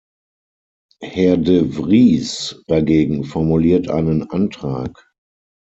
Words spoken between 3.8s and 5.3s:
einen Antrag.